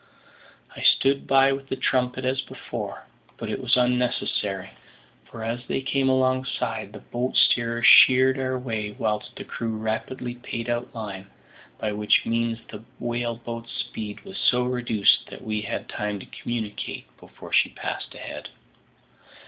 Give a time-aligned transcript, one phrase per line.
[0.75, 3.05] I stood by with the trumpet as before,
[3.37, 4.71] but it was unnecessary,
[5.29, 10.33] for as they came alongside, the boat steerer sheered our way, whilst the crew rapidly
[10.33, 11.27] paid out line,
[11.77, 16.25] by which means the whale boat's speed was so reduced that we had time to
[16.41, 18.49] communicate before she passed ahead.